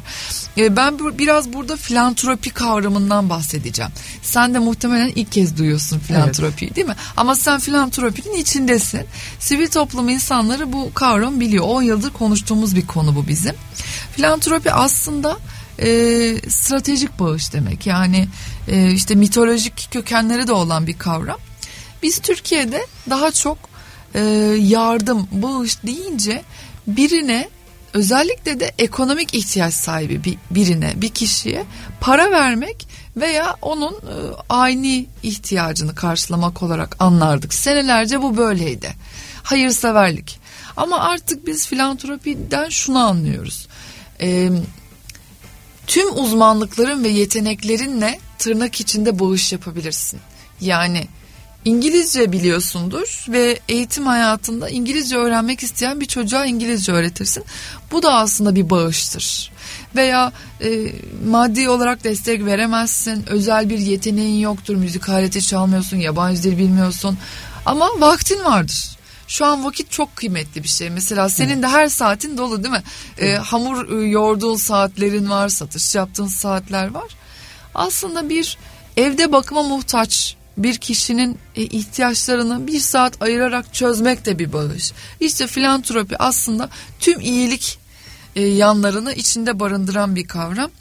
[0.57, 3.91] Ee, ben biraz burada filantropi kavramından bahsedeceğim.
[4.21, 6.75] Sen de muhtemelen ilk kez duyuyorsun filantropiyi evet.
[6.75, 6.95] değil mi?
[7.17, 9.05] Ama sen filantropinin içindesin.
[9.39, 11.65] Sivil toplum insanları bu kavramı biliyor.
[11.67, 13.55] 10 yıldır konuştuğumuz bir konu bu bizim.
[14.15, 15.37] Filantropi aslında
[15.79, 15.87] e,
[16.49, 17.87] stratejik bağış demek.
[17.87, 18.27] Yani
[18.67, 21.37] e, işte mitolojik kökenleri de olan bir kavram.
[22.03, 23.57] Biz Türkiye'de daha çok
[24.15, 24.19] e,
[24.59, 26.43] yardım, bağış deyince
[26.87, 27.49] birine
[27.93, 31.65] özellikle de ekonomik ihtiyaç sahibi bir, birine, bir kişiye
[32.01, 32.87] para vermek
[33.17, 34.15] veya onun e,
[34.49, 37.53] aynı ihtiyacını karşılamak olarak anlardık.
[37.53, 38.93] Senelerce bu böyleydi.
[39.43, 40.39] Hayırseverlik.
[40.77, 43.67] Ama artık biz filantropiden şunu anlıyoruz.
[44.21, 44.49] E,
[45.87, 50.19] tüm uzmanlıkların ve yeteneklerinle tırnak içinde bağış yapabilirsin.
[50.61, 51.07] Yani
[51.67, 57.43] İngilizce biliyorsundur ve eğitim hayatında İngilizce öğrenmek isteyen bir çocuğa İngilizce öğretirsin.
[57.91, 59.51] Bu da aslında bir bağıştır.
[59.95, 60.69] Veya e,
[61.29, 67.17] maddi olarak destek veremezsin, özel bir yeteneğin yoktur, müzik aleti çalmıyorsun, yabancı dil bilmiyorsun
[67.65, 68.97] ama vaktin vardır.
[69.27, 70.89] Şu an vakit çok kıymetli bir şey.
[70.89, 72.83] Mesela senin de her saatin dolu değil mi?
[73.17, 77.11] Ee, hamur e, yoğurduğun saatlerin var, satış yaptığın saatler var.
[77.75, 78.57] Aslında bir
[78.97, 84.93] evde bakıma muhtaç bir kişinin e, ihtiyaçlarını bir saat ayırarak çözmek de bir bağış.
[85.19, 87.79] İşte filantropi aslında tüm iyilik
[88.35, 90.71] e, yanlarını içinde barındıran bir kavram.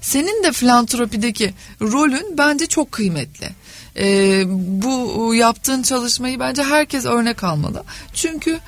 [0.00, 3.48] Senin de filantropideki rolün bence çok kıymetli.
[3.96, 4.42] E,
[4.82, 7.82] bu yaptığın çalışmayı bence herkes örnek almalı.
[8.14, 8.58] Çünkü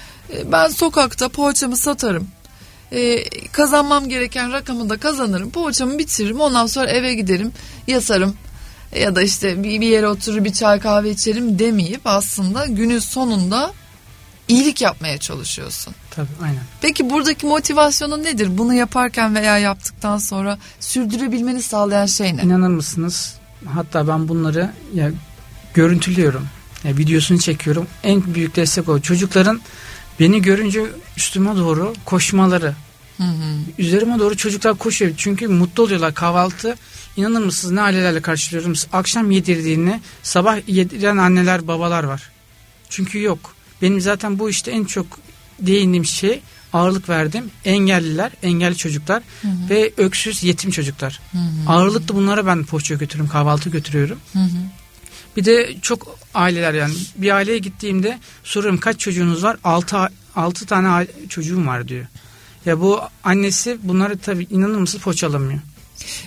[0.44, 2.28] ben sokakta poğaçamı satarım.
[3.52, 5.50] kazanmam gereken rakamı da kazanırım.
[5.50, 6.40] Poğaçamı bitiririm.
[6.40, 7.52] Ondan sonra eve giderim,
[7.86, 8.36] yasarım
[9.00, 13.72] ya da işte bir, bir yere oturur bir çay kahve içerim demeyip aslında günün sonunda
[14.48, 15.94] iyilik yapmaya çalışıyorsun.
[16.10, 16.62] Tabii aynen.
[16.80, 18.58] Peki buradaki motivasyonun nedir?
[18.58, 22.42] Bunu yaparken veya yaptıktan sonra sürdürebilmeni sağlayan şey ne?
[22.42, 23.34] İnanır mısınız?
[23.66, 25.10] Hatta ben bunları ya
[25.74, 26.46] görüntülüyorum.
[26.84, 27.86] Ya videosunu çekiyorum.
[28.02, 29.00] En büyük destek o.
[29.00, 29.60] Çocukların
[30.20, 30.82] beni görünce
[31.16, 32.74] üstüme doğru koşmaları.
[33.16, 33.58] Hı hı.
[33.78, 35.12] Üzerime doğru çocuklar koşuyor.
[35.16, 36.76] Çünkü mutlu oluyorlar kahvaltı
[37.16, 38.72] İnanır mısınız ne ailelerle karşılaşıyorum.
[38.92, 42.30] Akşam yedirdiğini sabah yediren anneler babalar var.
[42.88, 43.54] Çünkü yok.
[43.82, 45.06] Benim zaten bu işte en çok
[45.60, 46.40] değindiğim şey
[46.72, 47.50] ağırlık verdim.
[47.64, 49.70] Engelliler, engelli çocuklar hı hı.
[49.70, 51.20] ve öksüz yetim çocuklar.
[51.32, 51.72] Hı hı.
[51.72, 54.18] Ağırlıklı bunlara ben poğaça götürüyorum, kahvaltı götürüyorum.
[54.32, 54.48] Hı hı.
[55.36, 59.56] Bir de çok aileler yani bir aileye gittiğimde soruyorum kaç çocuğunuz var?
[59.64, 62.06] 6 6 tane çocuğum var diyor.
[62.66, 65.60] Ya bu annesi bunları tabii inanır mısınız poğaçalamıyor.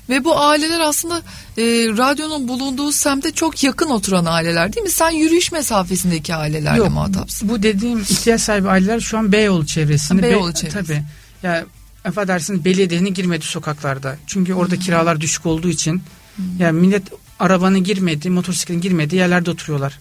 [0.10, 1.18] Ve bu aileler aslında
[1.58, 1.64] e,
[1.98, 4.92] radyonun bulunduğu semte çok yakın oturan aileler değil mi?
[4.92, 7.50] Sen yürüyüş mesafesindeki ailelerle Yok, muhatapsın.
[7.50, 10.22] Bu dediğim ihtiyaç sahibi aileler şu an Beyoğlu çevresinde.
[10.22, 10.88] Beyoğlu çevresi.
[10.88, 11.04] Tabii.
[11.44, 11.66] Ya
[12.06, 14.18] affedersiniz belediyenin girmedi sokaklarda.
[14.28, 14.82] Çünkü orada hmm.
[14.82, 16.02] kiralar düşük olduğu için.
[16.36, 16.46] Hmm.
[16.60, 17.04] Yani millet
[17.40, 20.00] arabanın girmedi, motosikletin girmedi yerlerde oturuyorlar.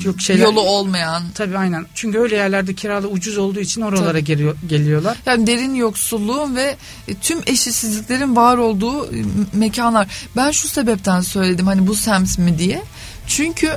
[0.00, 1.22] Çok şeyler, Yolu olmayan.
[1.34, 1.86] Tabii aynen.
[1.94, 5.18] Çünkü öyle yerlerde kiralı ucuz olduğu için oralara geliyor, geliyorlar.
[5.26, 6.76] Yani derin yoksulluğun ve
[7.08, 10.08] e, tüm eşitsizliklerin var olduğu e, mekanlar.
[10.36, 12.82] Ben şu sebepten söyledim hani bu semt mi diye.
[13.26, 13.70] Çünkü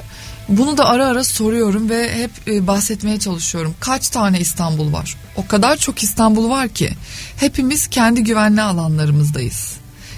[0.50, 3.76] bunu da ara ara soruyorum ve hep e, bahsetmeye çalışıyorum.
[3.80, 5.18] Kaç tane İstanbul var?
[5.36, 6.90] O kadar çok İstanbul var ki
[7.38, 9.76] hepimiz kendi güvenli alanlarımızdayız.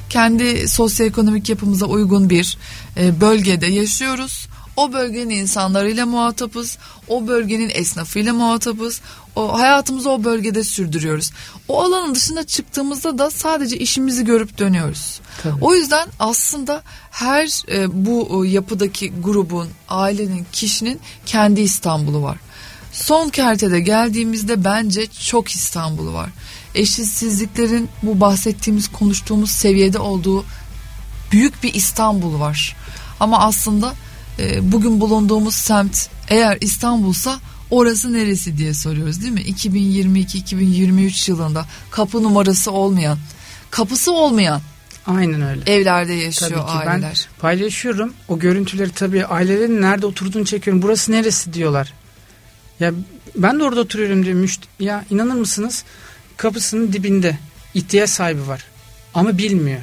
[0.10, 2.58] Kendi sosyoekonomik yapımıza uygun bir
[2.98, 4.48] bölgede yaşıyoruz
[4.78, 6.78] O bölgenin insanlarıyla muhatapız.
[7.08, 9.02] O bölgenin esnafıyla muhatapız.
[9.36, 11.32] O hayatımızı o bölgede sürdürüyoruz.
[11.68, 15.20] O alanın dışına çıktığımızda da sadece işimizi görüp dönüyoruz.
[15.44, 15.66] Tabii.
[15.66, 22.38] O yüzden aslında her e, bu e, yapıdaki grubun, ailenin, kişinin kendi İstanbul'u var.
[22.92, 26.30] Son kertede geldiğimizde bence çok İstanbul'u var.
[26.76, 30.46] Eşitsizliklerin bu bahsettiğimiz, konuştuğumuz seviyede olduğu
[31.32, 32.76] büyük bir İstanbul var.
[33.20, 33.94] Ama aslında
[34.40, 37.40] e, bugün bulunduğumuz semt eğer İstanbul'sa
[37.72, 39.42] orası neresi diye soruyoruz değil mi?
[39.42, 43.18] 2022-2023 yılında kapı numarası olmayan,
[43.72, 44.62] kapısı olmayan
[45.08, 45.72] Aynen öyle.
[45.72, 46.72] Evlerde yaşıyor tabii ki.
[46.72, 47.28] aileler.
[47.34, 48.14] Ben paylaşıyorum.
[48.28, 50.82] O görüntüleri tabii ailelerin nerede oturduğunu çekiyorum.
[50.82, 51.94] Burası neresi diyorlar.
[52.80, 52.92] Ya
[53.36, 54.36] ben de orada oturuyorum diyor.
[54.36, 55.84] Müşt ya inanır mısınız?
[56.38, 57.38] Kapısının dibinde
[57.74, 58.66] ihtiyaç sahibi var.
[59.14, 59.82] Ama bilmiyor.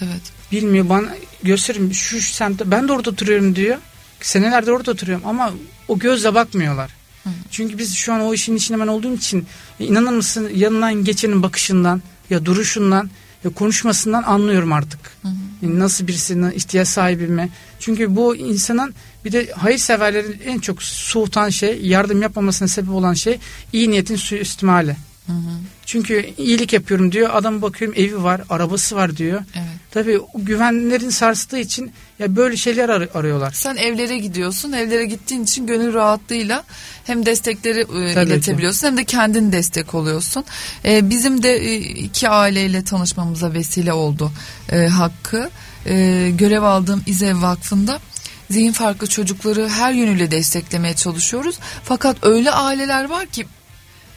[0.00, 0.22] Evet.
[0.52, 1.08] Bilmiyor bana
[1.42, 3.78] gösterin şu, şu semtte ben de orada oturuyorum diyor.
[4.24, 5.52] Senelerdir orada oturuyorum ama
[5.88, 6.90] o gözle bakmıyorlar.
[7.24, 7.30] Hı.
[7.50, 9.46] Çünkü biz şu an o işin içinde ben olduğum için
[9.78, 13.10] inanır mısın yanından geçenin bakışından ya duruşundan
[13.44, 15.00] ya konuşmasından anlıyorum artık.
[15.22, 15.78] Hı hı.
[15.78, 17.50] nasıl birisinin ihtiyaç sahibi mi?
[17.78, 23.38] Çünkü bu insanın bir de hayırseverlerin en çok soğutan şey, yardım yapmamasına sebep olan şey
[23.72, 24.96] iyi niyetin suistimali.
[25.26, 25.58] Hı hı.
[25.86, 27.30] Çünkü iyilik yapıyorum diyor.
[27.32, 29.40] Adam bakıyorum evi var, arabası var diyor.
[29.54, 29.66] Evet.
[29.90, 33.52] Tabii güvenlerin sarstığı için ya böyle şeyler ar- arıyorlar.
[33.52, 34.72] Sen evlere gidiyorsun.
[34.72, 36.64] Evlere gittiğin için gönül rahatlığıyla
[37.04, 38.86] hem destekleri e, iletebiliyorsun ki.
[38.86, 40.44] hem de kendin destek oluyorsun.
[40.84, 44.32] E, bizim de e, iki aileyle tanışmamıza vesile oldu
[44.72, 45.50] e, Hakkı.
[45.86, 47.98] E, görev aldığım İZEV Vakfı'nda
[48.50, 51.58] zihin farklı çocukları her yönüyle desteklemeye çalışıyoruz.
[51.84, 53.46] Fakat öyle aileler var ki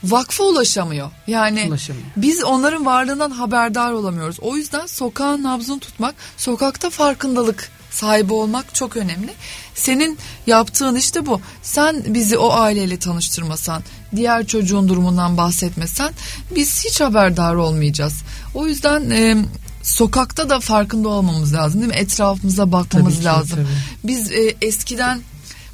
[0.03, 1.11] vakfa ulaşamıyor.
[1.27, 2.07] Yani ulaşamıyor.
[2.17, 4.39] biz onların varlığından haberdar olamıyoruz.
[4.39, 9.33] O yüzden sokağın nabzını tutmak, sokakta farkındalık sahibi olmak çok önemli.
[9.75, 11.41] Senin yaptığın işte bu.
[11.61, 13.83] Sen bizi o aileyle tanıştırmasan,
[14.15, 16.13] diğer çocuğun durumundan bahsetmesen
[16.55, 18.23] biz hiç haberdar olmayacağız.
[18.53, 19.35] O yüzden e,
[19.83, 21.97] sokakta da farkında olmamız lazım değil mi?
[21.97, 23.55] Etrafımıza bakmamız tabii ki, lazım.
[23.55, 23.67] Tabii.
[24.03, 25.21] Biz e, eskiden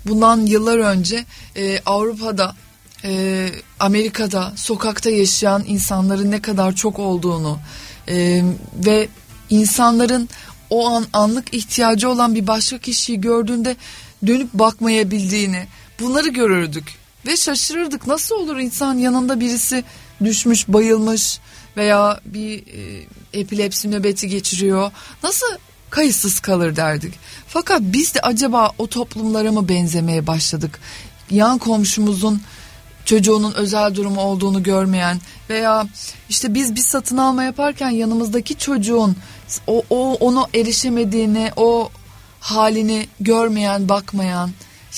[0.06, 2.56] bundan yıllar önce e, Avrupa'da
[3.04, 7.60] e, Amerika'da sokakta yaşayan insanların ne kadar çok olduğunu
[8.08, 8.44] e,
[8.86, 9.08] ve
[9.50, 10.30] insanların
[10.70, 13.76] o an anlık ihtiyacı olan bir başka kişiyi gördüğünde
[14.28, 15.68] dönüp bakmayabildiğini
[16.00, 16.84] bunları görürdük.
[17.28, 19.84] Ve şaşırırdık nasıl olur insan yanında birisi
[20.24, 21.40] düşmüş bayılmış
[21.78, 24.92] veya bir e, epilepsi nöbeti geçiriyor
[25.24, 25.48] nasıl
[25.90, 27.14] kayıtsız kalır derdik.
[27.48, 30.80] Fakat biz de acaba o toplumlara mı benzemeye başladık?
[31.30, 32.42] Yan komşumuzun
[33.06, 35.88] çocuğunun özel durumu olduğunu görmeyen veya
[36.30, 39.16] işte biz bir satın alma yaparken yanımızdaki çocuğun
[39.68, 41.90] o, o onu erişemediğini o
[42.40, 44.52] halini görmeyen bakmayan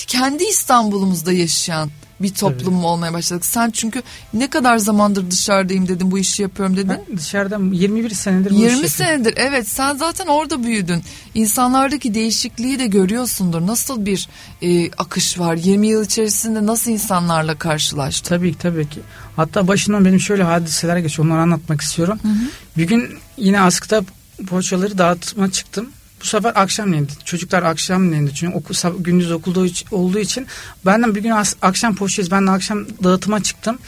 [0.06, 2.86] kendi İstanbul'umuzda yaşayan bir toplum Tabii.
[2.86, 3.46] olmaya başladık.
[3.46, 4.02] Sen çünkü
[4.34, 6.88] ne kadar zamandır dışarıdayım dedim bu işi yapıyorum dedin.
[7.08, 11.02] Ben dışarıda 21 senedir bu 20 senedir evet sen zaten orada büyüdün.
[11.34, 13.66] İnsanlardaki değişikliği de görüyorsundur.
[13.66, 14.28] Nasıl bir
[14.62, 15.54] e, akış var?
[15.56, 18.28] 20 yıl içerisinde nasıl insanlarla karşılaştın?
[18.28, 19.00] Tabii ki tabii ki.
[19.36, 21.28] Hatta başından benim şöyle hadiseler geçiyor.
[21.28, 22.18] Onları anlatmak istiyorum.
[22.22, 22.48] Hı hı.
[22.76, 24.02] Bir gün yine askıda
[24.46, 25.88] poğaçaları dağıtma çıktım.
[26.20, 30.46] Bu sefer akşamleyin çocuklar akşamleyin çünkü okul, gündüz okulda olduğu için
[30.86, 33.78] benden bir gün akşam poşetiz ben de akşam dağıtıma çıktım.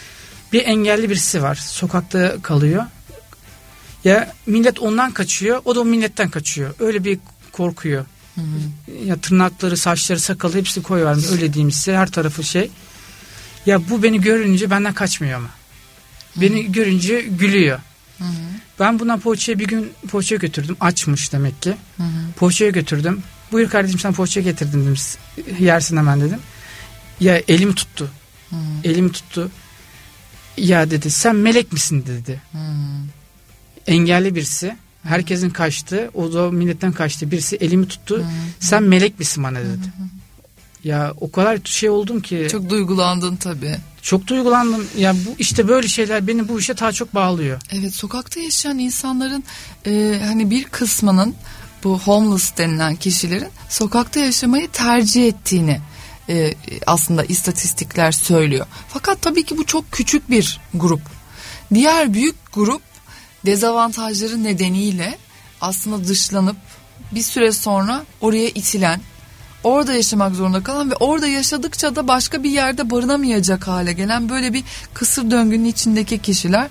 [0.53, 2.85] Bir engelli birisi var sokakta kalıyor.
[4.05, 6.75] Ya millet ondan kaçıyor o da o milletten kaçıyor.
[6.81, 7.19] Öyle bir
[7.53, 8.05] korkuyor.
[8.35, 8.93] Hı hı.
[9.05, 11.33] Ya tırnakları, saçları, sakalı hepsi koyuyor.
[11.33, 12.71] Öyle diyeyim size her tarafı şey.
[13.67, 15.49] Ya bu beni görünce benden kaçmıyor ama.
[16.37, 16.73] Beni hı.
[16.73, 17.81] görünce gülüyor.
[18.19, 18.29] Hı hı.
[18.81, 20.77] Ben buna poğaçaya bir gün poğaça götürdüm.
[20.81, 21.77] Açmış demek ki.
[21.97, 22.33] Hı hı.
[22.37, 23.23] Poğaçaya götürdüm.
[23.53, 24.97] Buyur kardeşim sen poğaça getirdin dedim.
[25.59, 26.39] Yersin hemen dedim.
[27.21, 28.11] Ya elim tuttu.
[28.51, 28.61] Hı hı.
[28.85, 29.51] Elim tuttu.
[30.57, 32.41] Ya dedi sen melek misin dedi.
[32.53, 33.03] Hı hı.
[33.87, 34.77] Engelli birisi.
[35.03, 36.11] Herkesin kaçtı.
[36.15, 37.31] O da milletten kaçtı.
[37.31, 38.17] Birisi elimi tuttu.
[38.17, 38.31] Hı hı.
[38.61, 39.67] Sen melek misin bana dedi.
[39.67, 40.09] Hı hı.
[40.85, 42.49] Ya o kadar şey oldum ki.
[42.51, 43.77] Çok duygulandın tabii.
[44.09, 44.87] Çok duygulandım.
[44.99, 47.61] Ya bu işte böyle şeyler beni bu işe daha çok bağlıyor.
[47.73, 49.45] Evet sokakta yaşayan insanların
[49.87, 51.35] e, hani bir kısmının
[51.85, 55.81] bu homeless denilen kişilerin sokakta yaşamayı tercih ettiğini
[56.29, 56.55] e,
[56.87, 58.67] aslında istatistikler söylüyor.
[58.89, 61.03] Fakat tabii ki bu çok küçük bir grup.
[61.75, 62.83] Diğer büyük grup
[63.47, 65.19] dezavantajları nedeniyle
[65.61, 66.57] aslında dışlanıp
[67.13, 69.01] bir süre sonra oraya itilen
[69.69, 74.53] orada yaşamak zorunda kalan ve orada yaşadıkça da başka bir yerde barınamayacak hale gelen böyle
[74.53, 76.69] bir kısır döngünün içindeki kişiler.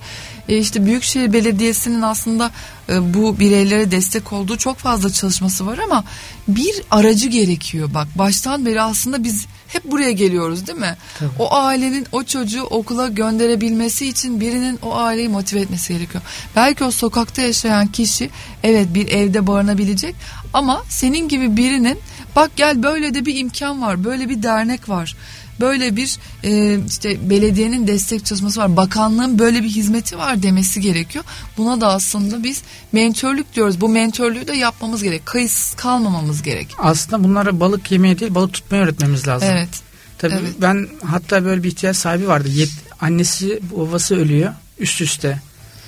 [0.49, 2.51] E işte Büyükşehir Belediyesi'nin aslında
[2.89, 6.03] e, bu bireylere destek olduğu çok fazla çalışması var ama
[6.47, 7.89] bir aracı gerekiyor.
[7.93, 10.95] Bak baştan beri aslında biz hep buraya geliyoruz değil mi?
[11.19, 11.29] Tabii.
[11.39, 16.23] O ailenin o çocuğu okula gönderebilmesi için birinin o aileyi motive etmesi gerekiyor.
[16.55, 18.29] Belki o sokakta yaşayan kişi
[18.63, 20.15] evet bir evde barınabilecek
[20.53, 21.99] ama senin gibi birinin
[22.37, 25.15] bak gel böyle de bir imkan var böyle bir dernek var
[25.59, 28.77] böyle bir e, işte belediyenin destek çalışması var.
[28.77, 31.25] Bakanlığın böyle bir hizmeti var demesi gerekiyor.
[31.57, 33.81] Buna da aslında biz mentörlük diyoruz.
[33.81, 35.25] Bu mentörlüğü de yapmamız gerek.
[35.25, 36.75] Kayıtsız kalmamamız gerek.
[36.77, 39.49] Aslında bunlara balık yemeye değil balık tutmayı öğretmemiz lazım.
[39.51, 39.69] Evet.
[40.17, 40.53] Tabii evet.
[40.61, 42.49] ben hatta böyle bir ihtiyaç sahibi vardı.
[42.49, 42.69] Yet,
[43.01, 45.41] annesi babası ölüyor üst üste.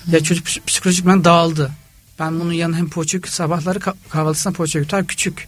[0.05, 0.15] Hı.
[0.15, 1.71] Ya çocuk psikolojikmen dağıldı.
[2.19, 5.47] Ben bunu yanına hem poğaça sabahları kahvaltısına poğaça götür küçük.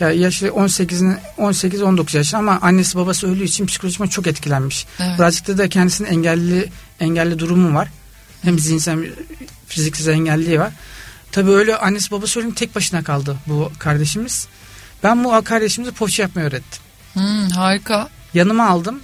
[0.00, 4.86] Ya yaşı 18'in 18 19 yaş ama annesi babası öldüğü için psikolojik çok etkilenmiş.
[5.00, 5.18] Evet.
[5.18, 7.88] Birazcık da kendisinin engelli engelli durumu var.
[8.42, 8.98] Hem zihinsel
[9.66, 10.72] fiziksel engelliği var.
[11.32, 14.48] Tabii öyle annesi babası ölünce tek başına kaldı bu kardeşimiz.
[15.02, 16.82] Ben bu kardeşimize poğaça yapmayı öğrettim.
[17.12, 18.08] Hmm, harika.
[18.34, 19.00] Yanıma aldım.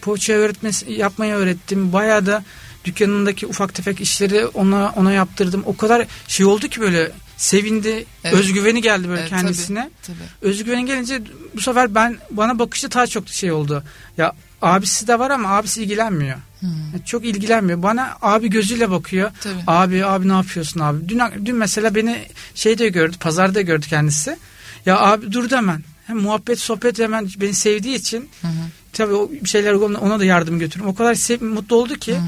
[0.00, 1.92] Poğaça öğretmesi yapmayı öğrettim.
[1.92, 2.44] Bayağı da
[2.84, 5.62] dükkanındaki ufak tefek işleri ona ona yaptırdım.
[5.66, 8.06] O kadar şey oldu ki böyle sevindi.
[8.24, 8.34] Evet.
[8.34, 9.90] Özgüveni geldi böyle evet, kendisine.
[10.02, 10.48] Tabii, tabii.
[10.50, 11.22] Özgüveni gelince
[11.56, 13.84] bu sefer ben bana bakışı daha çok şey oldu.
[14.18, 16.36] Ya abisi de var ama abisi ilgilenmiyor.
[16.60, 16.68] Hmm.
[16.92, 17.82] Yani çok ilgilenmiyor.
[17.82, 19.30] Bana abi gözüyle bakıyor.
[19.40, 19.62] Tabii.
[19.66, 21.08] Abi abi ne yapıyorsun abi?
[21.08, 24.38] Dün dün mesela beni şeyde gördü, pazarda gördü kendisi.
[24.86, 25.82] Ya abi dur hemen.
[26.06, 28.48] Hem muhabbet sohbet hemen beni sevdiği için hı
[28.92, 30.94] tabii o şeyler ona da yardım götürüyorum.
[30.94, 32.22] O kadar sev, mutlu oldu ki hı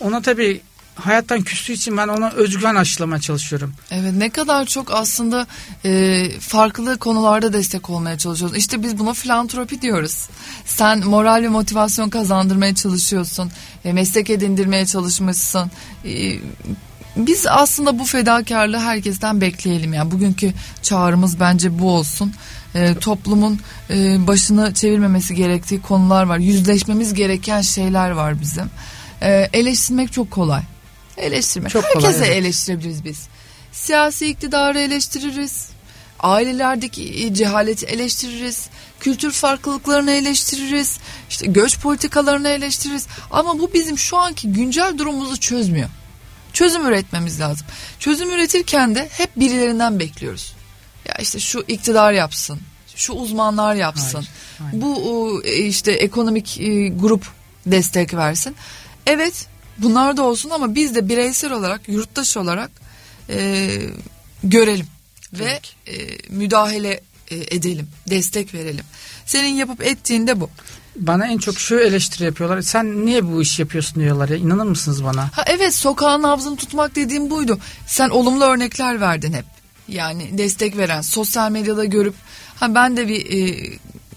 [0.00, 0.60] ona tabii
[1.00, 3.74] hayattan küstüğü için ben ona özgüven aşılamaya çalışıyorum.
[3.90, 5.46] Evet ne kadar çok aslında
[5.84, 8.56] e, farklı konularda destek olmaya çalışıyoruz.
[8.56, 10.28] İşte biz buna filantropi diyoruz.
[10.64, 13.50] Sen moral ve motivasyon kazandırmaya çalışıyorsun.
[13.84, 15.70] E, meslek edindirmeye çalışmışsın.
[16.04, 16.38] E,
[17.16, 19.92] biz aslında bu fedakarlığı herkesten bekleyelim.
[19.92, 22.32] Yani bugünkü çağrımız bence bu olsun.
[22.74, 23.60] E, toplumun
[23.90, 26.38] e, başını çevirmemesi gerektiği konular var.
[26.38, 28.70] Yüzleşmemiz gereken şeyler var bizim.
[29.22, 30.62] E, eleştirmek çok kolay
[31.20, 31.70] eleştirmek.
[31.72, 32.36] Çok Herkese kolay, evet.
[32.36, 33.28] eleştirebiliriz biz.
[33.72, 35.68] Siyasi iktidarı eleştiririz.
[36.20, 38.68] Ailelerdeki cehaleti eleştiririz.
[39.00, 40.98] Kültür farklılıklarını eleştiririz.
[41.30, 43.06] İşte göç politikalarını eleştiririz.
[43.30, 45.88] Ama bu bizim şu anki güncel durumumuzu çözmüyor.
[46.52, 47.66] Çözüm üretmemiz lazım.
[47.98, 50.54] Çözüm üretirken de hep birilerinden bekliyoruz.
[51.08, 52.60] Ya işte şu iktidar yapsın.
[52.96, 54.24] Şu uzmanlar yapsın.
[54.58, 54.82] Hayır, hayır.
[54.82, 57.26] Bu e, işte ekonomik e, grup
[57.66, 58.56] destek versin.
[59.06, 59.46] Evet
[59.82, 62.70] Bunlar da olsun ama biz de bireysel olarak yurttaş olarak
[63.28, 63.70] e,
[64.44, 64.86] görelim
[65.32, 65.94] ve e,
[66.28, 68.84] müdahale e, edelim, destek verelim.
[69.26, 70.50] Senin yapıp ettiğinde bu.
[70.96, 72.62] Bana en çok şu eleştiri yapıyorlar.
[72.62, 74.36] Sen niye bu iş yapıyorsun diyorlar ya.
[74.36, 75.30] İnanır mısınız bana?
[75.32, 77.58] Ha evet sokağın nabzını tutmak dediğim buydu.
[77.86, 79.44] Sen olumlu örnekler verdin hep.
[79.88, 82.14] Yani destek veren, sosyal medyada görüp
[82.60, 83.70] ha ben de bir e,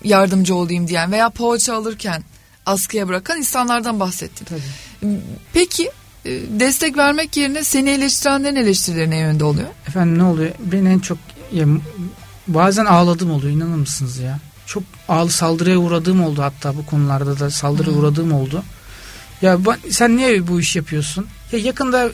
[0.04, 2.24] yardımcı olayım diyen veya poğaça alırken
[2.66, 4.46] askıya bırakan insanlardan bahsettin.
[4.46, 5.20] Tabii.
[5.54, 5.92] Peki
[6.26, 9.68] e, destek vermek yerine seni eleştirenlerin eleştirileri ne yönde oluyor?
[9.88, 10.52] Efendim ne oluyor?
[10.60, 11.18] Ben en çok
[11.52, 11.68] ya,
[12.48, 14.40] bazen ağladığım oluyor inanır mısınız ya?
[14.66, 18.04] Çok ağlı saldırıya uğradığım oldu hatta bu konularda da saldırıya hmm.
[18.04, 18.64] uğradığım oldu.
[19.42, 19.58] Ya
[19.90, 21.28] sen niye bu iş yapıyorsun?
[21.52, 22.10] Ya yakında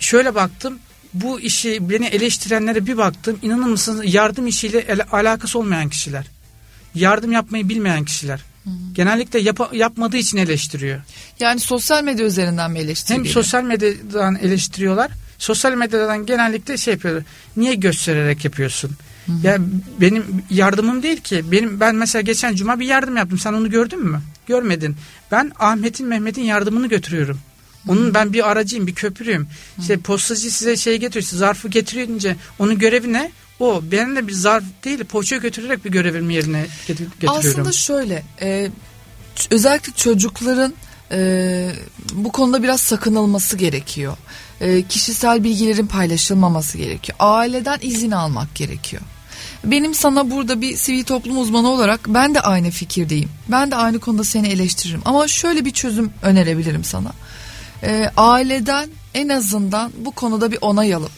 [0.00, 0.78] şöyle baktım
[1.14, 6.26] bu işi beni eleştirenlere bir baktım inanır mısınız yardım işiyle alakası olmayan kişiler.
[6.94, 8.40] Yardım yapmayı bilmeyen kişiler.
[8.92, 11.00] Genellikle yap, yapmadığı için eleştiriyor.
[11.40, 13.24] Yani sosyal medya üzerinden mi eleştiriyor?
[13.24, 15.10] Hem sosyal medyadan eleştiriyorlar.
[15.38, 17.24] Sosyal medyadan genellikle şey yapıyorlar.
[17.56, 18.90] Niye göstererek yapıyorsun?
[19.26, 19.46] Hı hı.
[19.46, 19.58] Ya
[20.00, 21.52] benim yardımım değil ki.
[21.52, 23.38] Benim ben mesela geçen cuma bir yardım yaptım.
[23.38, 24.20] Sen onu gördün mü?
[24.46, 24.96] Görmedin.
[25.30, 27.40] Ben Ahmet'in Mehmet'in yardımını götürüyorum.
[27.88, 29.48] Onun ben bir aracıyım, bir köprüyüm.
[29.78, 33.30] İşte postacı size şey getiriyor, zarfı getiriyor onun görevi ne?
[33.60, 37.38] O benim de bir zarf değil poğaça götürerek bir görevimi yerine getiriyorum.
[37.38, 38.70] Aslında şöyle e,
[39.50, 40.74] özellikle çocukların
[41.12, 41.72] e,
[42.12, 44.16] bu konuda biraz sakınılması gerekiyor.
[44.60, 47.16] E, kişisel bilgilerin paylaşılmaması gerekiyor.
[47.20, 49.02] Aileden izin almak gerekiyor.
[49.64, 53.28] Benim sana burada bir sivil toplum uzmanı olarak ben de aynı fikirdeyim.
[53.48, 55.00] Ben de aynı konuda seni eleştiririm.
[55.04, 57.12] Ama şöyle bir çözüm önerebilirim sana.
[57.82, 61.10] E, aileden en azından bu konuda bir onay alıp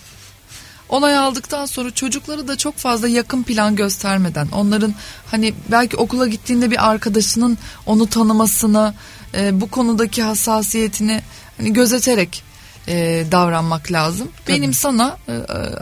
[0.92, 4.94] onay aldıktan sonra çocukları da çok fazla yakın plan göstermeden onların
[5.31, 8.94] hani belki okula gittiğinde bir arkadaşının onu tanımasını
[9.35, 11.22] e, bu konudaki hassasiyetini
[11.59, 12.42] hani gözeterek
[12.88, 14.28] e, davranmak lazım.
[14.44, 14.57] Tabii.
[14.57, 15.33] Benim sana e,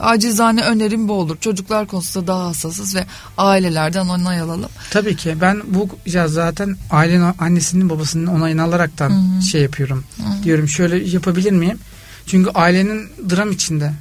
[0.00, 1.36] acizane önerim bu olur.
[1.40, 3.04] Çocuklar konusunda daha hassasız ve
[3.38, 4.70] ailelerden onay alalım.
[4.90, 9.42] Tabii ki ben bu ya zaten ailenin annesinin babasının onayını alaraktan Hı-hı.
[9.42, 10.04] şey yapıyorum.
[10.16, 10.42] Hı-hı.
[10.42, 11.78] Diyorum şöyle yapabilir miyim?
[12.26, 13.92] Çünkü ailenin dram içinde.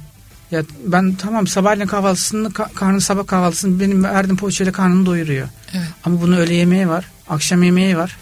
[0.50, 5.48] Ya ben tamam sabahleyin kahvaltısını karnı sabah kahvaltısını benim verdiğim poğaçayla karnını doyuruyor.
[5.74, 5.86] Evet.
[6.04, 8.16] Ama bunun öğle yemeği var, akşam yemeği var.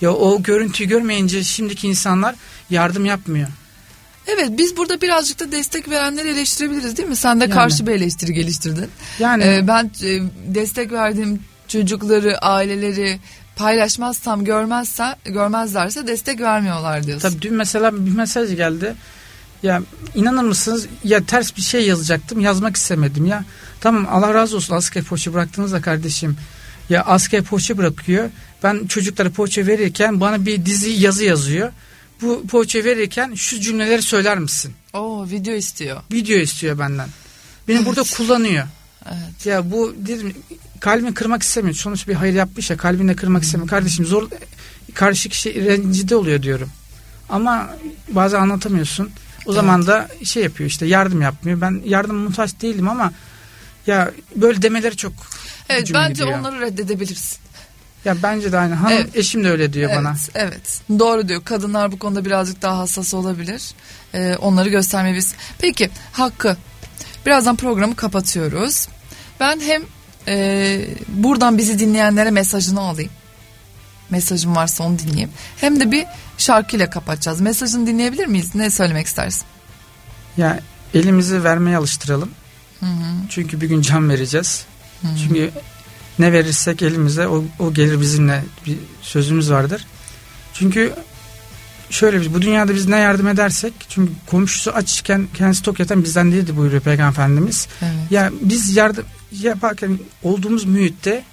[0.00, 2.34] Ya o görüntüyü görmeyince şimdiki insanlar
[2.70, 3.48] yardım yapmıyor.
[4.26, 7.16] Evet biz burada birazcık da destek verenleri eleştirebiliriz değil mi?
[7.16, 7.54] Sen de yani.
[7.54, 8.90] karşı bir eleştiri geliştirdin.
[9.18, 10.20] Yani ee, ben e,
[10.54, 13.18] destek verdiğim çocukları, aileleri
[13.56, 17.28] paylaşmazsam görmezse görmezlerse destek vermiyorlar diyorsun.
[17.28, 18.94] Tabii dün mesela bir mesaj geldi.
[19.62, 19.82] Ya
[20.14, 23.44] inanır mısınız ya ters bir şey yazacaktım yazmak istemedim ya.
[23.80, 26.36] Tamam Allah razı olsun asker poğaça bıraktığınızda kardeşim.
[26.88, 28.30] Ya asker poğaça bırakıyor.
[28.62, 31.72] Ben çocuklara poğaça verirken bana bir dizi yazı yazıyor.
[32.22, 34.74] Bu poğaça verirken şu cümleleri söyler misin?
[34.92, 36.02] Oo video istiyor.
[36.12, 37.08] Video istiyor benden.
[37.68, 37.86] Beni evet.
[37.86, 38.66] burada kullanıyor.
[39.06, 39.46] Evet.
[39.46, 40.34] Ya bu dedim
[40.80, 41.74] kalbini kırmak istemiyor.
[41.74, 43.68] Sonuç bir hayır yapmış ya kalbini kırmak istemiyor.
[43.68, 44.28] Kardeşim zor
[44.94, 46.70] karşı kişi rencide oluyor diyorum.
[47.28, 47.70] Ama
[48.08, 49.10] bazen anlatamıyorsun.
[49.46, 49.54] O evet.
[49.54, 51.60] zaman da şey yapıyor işte yardım yapmıyor.
[51.60, 53.12] Ben yardım muhtaç değilim ama
[53.86, 55.12] ya böyle demeleri çok
[55.68, 56.38] Evet bence diyor.
[56.38, 57.38] onları reddedebilirsin.
[58.04, 58.74] Ya bence de aynı.
[58.74, 59.16] Hanım evet.
[59.16, 60.16] eşim de öyle diyor evet, bana.
[60.34, 60.82] Evet.
[60.98, 61.44] Doğru diyor.
[61.44, 63.74] Kadınlar bu konuda birazcık daha hassas olabilir.
[64.14, 65.34] Ee, onları göstermemiz.
[65.58, 66.56] Peki Hakkı.
[67.26, 68.88] Birazdan programı kapatıyoruz.
[69.40, 69.82] Ben hem
[70.28, 70.78] e,
[71.08, 73.10] buradan bizi dinleyenlere mesajını alayım.
[74.10, 75.30] Mesajım varsa onu dinleyeyim.
[75.56, 76.06] Hem de bir
[76.38, 77.40] şarkıyla kapatacağız.
[77.40, 78.54] Mesajını dinleyebilir miyiz?
[78.54, 79.44] Ne söylemek istersin?
[80.36, 80.60] Ya
[80.94, 82.30] elimizi vermeye alıştıralım.
[82.80, 83.28] Hı hı.
[83.28, 84.64] Çünkü bir gün can vereceğiz.
[85.02, 85.12] Hı hı.
[85.22, 85.50] Çünkü
[86.18, 89.86] ne verirsek elimize o, o gelir bizimle bir sözümüz vardır.
[90.54, 90.92] Çünkü
[91.90, 96.32] şöyle bir bu dünyada biz ne yardım edersek çünkü komşusu açken kendisi tok yatan bizden
[96.32, 97.68] değildi buyuruyor Peygamber Efendimiz.
[97.82, 98.10] Evet.
[98.10, 101.24] Ya biz yardım yaparken olduğumuz mühitte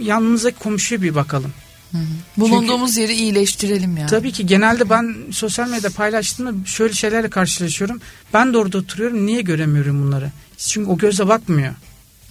[0.00, 1.52] yanımızdaki komşuya bir bakalım.
[1.92, 2.02] Hı hı.
[2.36, 4.10] Bulunduğumuz Çünkü, yeri iyileştirelim yani.
[4.10, 8.00] Tabii ki genelde ben sosyal medyada paylaştığımda şöyle şeylerle karşılaşıyorum.
[8.34, 10.30] Ben de orada oturuyorum niye göremiyorum bunları?
[10.56, 11.74] Çünkü o göze bakmıyor.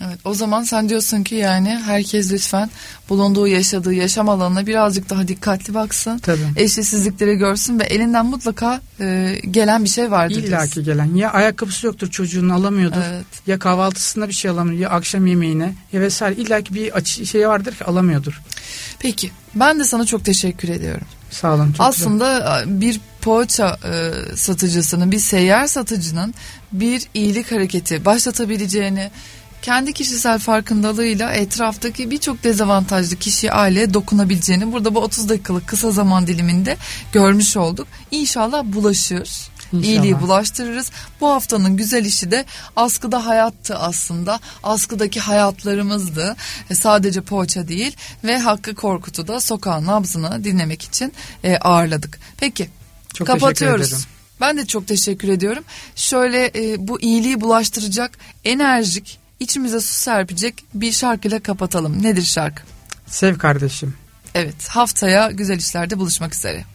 [0.02, 2.70] Evet o zaman sen diyorsun ki yani herkes lütfen
[3.10, 6.18] bulunduğu yaşadığı yaşam alanına birazcık daha dikkatli baksın.
[6.18, 6.40] Tabii.
[6.56, 10.36] Eşitsizlikleri görsün ve elinden mutlaka e, gelen bir şey vardır.
[10.36, 13.26] İlla ki gelen ya ayakkabısı yoktur çocuğunu alamıyordur evet.
[13.48, 17.76] ya kahvaltısında bir şey alamıyor ya akşam yemeğine ya vesaire illa ki bir şey vardır
[17.76, 18.42] ki alamıyordur.
[19.00, 21.08] Peki ben de sana çok teşekkür ediyorum.
[21.32, 21.72] Sağ olun.
[21.72, 22.82] Çok Aslında güzel.
[22.82, 26.34] bir poğaça e, satıcısının bir seyyar satıcının
[26.72, 29.12] bir iyilik hareketi başlatabileceğini
[29.66, 36.28] kendi kişisel farkındalığıyla etraftaki birçok dezavantajlı kişi aileye dokunabileceğini burada bu 30 dakikalık kısa zaman
[36.28, 36.78] diliminde
[37.12, 37.88] görmüş olduk.
[38.12, 39.30] İnşallah bulaşır.
[39.74, 39.84] İnşallah.
[39.84, 40.92] İyiliği bulaştırırız.
[41.22, 44.40] Bu haftanın güzel işi de askıda hayattı aslında.
[44.64, 46.36] Askıdaki hayatlarımızdı.
[46.70, 52.20] E, sadece poğaça değil ve Hakkı Korkut'u da sokağın nabzını dinlemek için e, ağırladık.
[52.38, 52.70] Peki
[53.14, 54.08] Çok kapatıyoruz.
[54.42, 55.64] Ben de çok teşekkür ediyorum.
[55.96, 62.04] Şöyle e, bu iyiliği bulaştıracak enerjik, içimize su serpecek bir şarkıyla kapatalım.
[62.04, 62.64] Nedir şarkı?
[63.08, 63.94] Sev kardeşim.
[64.36, 66.66] Evet haftaya güzel işlerde buluşmak üzere.